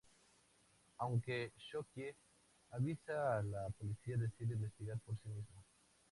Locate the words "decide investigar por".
4.17-5.13